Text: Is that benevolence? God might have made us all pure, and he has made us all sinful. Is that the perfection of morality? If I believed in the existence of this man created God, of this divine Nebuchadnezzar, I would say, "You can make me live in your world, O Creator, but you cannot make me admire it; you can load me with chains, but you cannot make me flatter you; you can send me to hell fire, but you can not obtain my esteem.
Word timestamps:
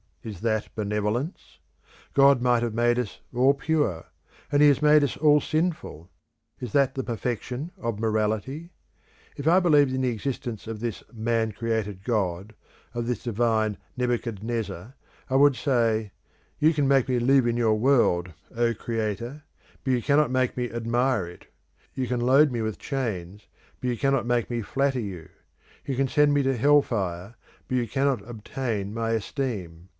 Is 0.23 0.41
that 0.41 0.67
benevolence? 0.75 1.57
God 2.13 2.41
might 2.43 2.61
have 2.61 2.75
made 2.75 2.99
us 2.99 3.21
all 3.33 3.55
pure, 3.55 4.05
and 4.51 4.61
he 4.61 4.67
has 4.67 4.81
made 4.81 5.03
us 5.03 5.17
all 5.17 5.41
sinful. 5.41 6.11
Is 6.59 6.73
that 6.73 6.93
the 6.93 7.03
perfection 7.03 7.71
of 7.77 7.99
morality? 7.99 8.69
If 9.35 9.47
I 9.47 9.59
believed 9.59 9.91
in 9.93 10.01
the 10.01 10.09
existence 10.09 10.67
of 10.67 10.79
this 10.79 11.03
man 11.11 11.51
created 11.53 12.03
God, 12.03 12.53
of 12.93 13.05
this 13.07 13.23
divine 13.23 13.77
Nebuchadnezzar, 13.97 14.95
I 15.27 15.35
would 15.35 15.55
say, 15.55 16.11
"You 16.59 16.73
can 16.73 16.87
make 16.87 17.09
me 17.09 17.17
live 17.17 17.47
in 17.47 17.57
your 17.57 17.75
world, 17.79 18.31
O 18.55 18.75
Creator, 18.75 19.43
but 19.83 19.91
you 19.91 20.01
cannot 20.03 20.29
make 20.29 20.55
me 20.57 20.69
admire 20.69 21.27
it; 21.27 21.47
you 21.95 22.07
can 22.07 22.19
load 22.19 22.51
me 22.51 22.61
with 22.61 22.77
chains, 22.77 23.47
but 23.79 23.89
you 23.89 23.97
cannot 23.97 24.27
make 24.27 24.51
me 24.51 24.61
flatter 24.61 24.99
you; 24.99 25.29
you 25.85 25.95
can 25.95 26.07
send 26.07 26.31
me 26.33 26.43
to 26.43 26.57
hell 26.57 26.83
fire, 26.83 27.35
but 27.67 27.75
you 27.77 27.87
can 27.87 28.05
not 28.05 28.27
obtain 28.29 28.93
my 28.93 29.11
esteem. 29.11 29.87